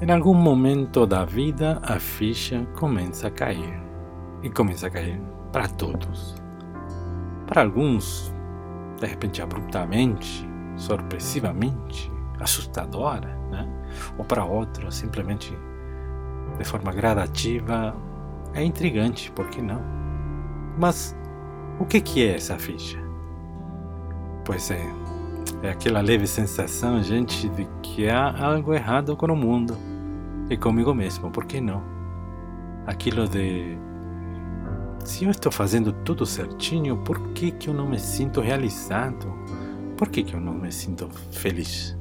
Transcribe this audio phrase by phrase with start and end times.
[0.00, 3.82] Em algum momento da vida, a ficha começa a cair.
[4.44, 5.20] E começa a cair
[5.50, 6.36] para todos.
[7.48, 8.32] Para alguns,
[9.00, 13.68] de repente abruptamente, sorpresivamente, assustadora, né?
[14.16, 15.52] ou para outros, simplesmente
[16.56, 17.92] de forma gradativa,
[18.54, 19.82] é intrigante, por que não?
[20.78, 21.16] Mas
[21.80, 22.98] o que, que é essa ficha?
[24.44, 24.86] Pois é,
[25.64, 29.87] é aquela leve sensação, gente, de que há algo errado com o mundo
[30.50, 31.82] e comigo mesmo, por que não?
[32.86, 33.76] Aquilo de
[35.04, 39.32] se eu estou fazendo tudo certinho, por que, que eu não me sinto realizado?
[39.96, 41.96] Por que, que eu não me sinto feliz?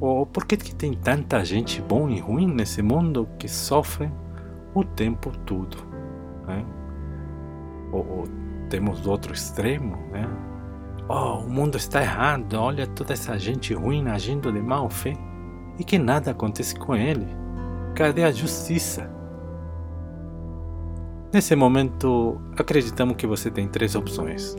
[0.00, 4.10] Ou por que, que tem tanta gente bom e ruim nesse mundo que sofre
[4.74, 5.76] o tempo todo?
[7.92, 8.24] Ou, ou
[8.68, 10.28] temos outro extremo, né?
[11.08, 15.14] Oh, o mundo está errado, olha toda essa gente ruim agindo de mal fé
[15.78, 17.26] e que nada acontece com ele.
[17.94, 19.10] Cadê a justiça?
[21.32, 24.56] Nesse momento, acreditamos que você tem três opções.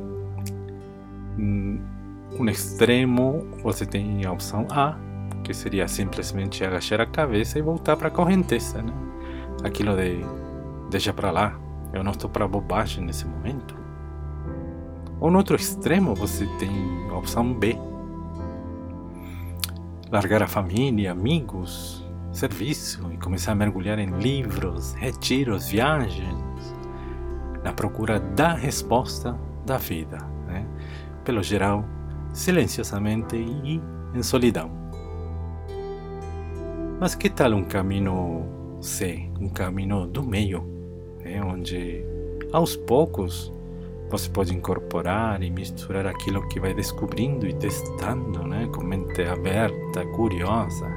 [1.37, 4.97] Um extremo, você tem a opção A,
[5.43, 8.93] que seria simplesmente agachar a cabeça e voltar para a correnteza, né?
[9.63, 10.25] Aquilo de
[10.89, 11.59] deixa para lá,
[11.93, 13.75] eu não estou para bobagem nesse momento.
[15.19, 16.71] Ou no outro extremo, você tem
[17.11, 17.77] a opção B.
[20.13, 26.75] Largar a família, amigos, serviço e começar a mergulhar em livros, retiros, viagens,
[27.63, 30.67] na procura da resposta da vida, né?
[31.25, 31.83] pelo geral,
[32.31, 33.81] silenciosamente e
[34.13, 34.69] em solidão.
[36.99, 40.63] Mas que tal um caminho C, um caminho do meio,
[41.23, 41.41] né?
[41.43, 42.05] onde
[42.51, 43.51] aos poucos
[44.13, 48.69] você pode incorporar e misturar aquilo que vai descobrindo e testando, né?
[48.71, 50.87] com mente aberta, curiosa,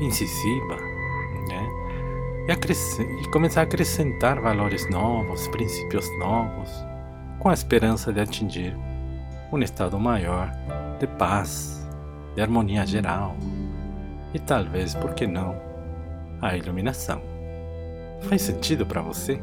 [0.00, 0.76] incisiva,
[1.46, 1.68] né?
[2.48, 6.70] E, e começar a acrescentar valores novos, princípios novos,
[7.38, 8.74] com a esperança de atingir
[9.52, 10.50] um estado maior
[10.98, 11.86] de paz,
[12.34, 13.36] de harmonia geral
[14.32, 15.54] e talvez, por que não,
[16.40, 17.20] a iluminação.
[18.22, 19.38] Faz sentido para você?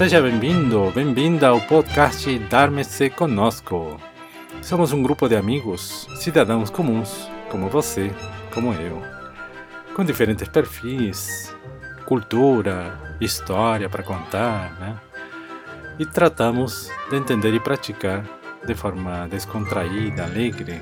[0.00, 4.00] Seja bem-vindo, bem-vinda ao podcast Darme-se Conosco.
[4.62, 8.10] Somos um grupo de amigos, cidadãos comuns, como você,
[8.54, 9.02] como eu,
[9.94, 11.54] com diferentes perfis,
[12.06, 14.98] cultura, história para contar, né?
[15.98, 18.24] E tratamos de entender e praticar
[18.66, 20.80] de forma descontraída, alegre,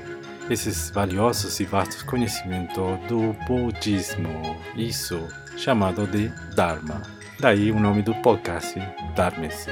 [0.49, 7.18] esses valiosos e vastos conhecimentos do budismo, isso chamado de Dharma.
[7.39, 8.77] Daí o nome do podcast,
[9.15, 9.71] Dharma-se.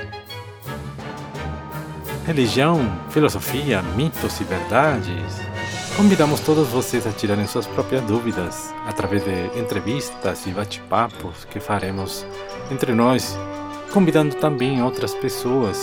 [2.26, 2.80] Religião,
[3.10, 5.42] filosofia, mitos e verdades.
[5.98, 12.26] Convidamos todos vocês a tirarem suas próprias dúvidas através de entrevistas e bate-papos que faremos
[12.72, 13.38] entre nós,
[13.92, 15.78] convidando também outras pessoas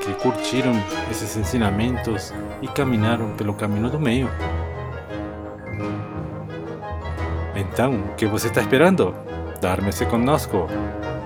[0.00, 0.72] que curtiram
[1.10, 4.30] esses ensinamentos e caminharam pelo caminho do meio.
[7.56, 9.12] Então, o que você está esperando?
[9.60, 11.17] Darme second Nasco.